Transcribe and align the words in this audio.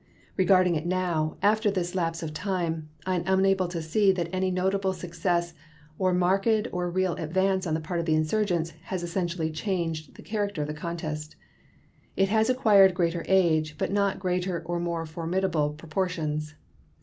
Regarding 0.35 0.73
it 0.75 0.87
now, 0.87 1.37
after 1.43 1.69
this 1.69 1.93
lapse 1.93 2.23
of 2.23 2.33
time, 2.33 2.89
I 3.05 3.17
am 3.17 3.23
unable 3.27 3.67
to 3.67 3.83
see 3.83 4.11
that 4.13 4.29
any 4.33 4.49
notable 4.49 4.93
success 4.93 5.53
or 5.99 6.09
any 6.09 6.17
marked 6.17 6.67
or 6.71 6.89
real 6.89 7.13
advance 7.17 7.67
on 7.67 7.75
the 7.75 7.79
part 7.81 7.99
of 7.99 8.07
the 8.07 8.15
insurgents 8.15 8.71
has 8.85 9.03
essentially 9.03 9.51
changed 9.51 10.15
the 10.15 10.23
character 10.23 10.63
of 10.63 10.67
the 10.67 10.73
contest. 10.73 11.35
It 12.17 12.29
has 12.29 12.49
acquired 12.49 12.95
greater 12.95 13.23
age, 13.27 13.77
but 13.77 13.91
not 13.91 14.17
greater 14.19 14.63
or 14.65 14.79
more 14.79 15.05
formidable 15.05 15.69
proportions. 15.73 16.55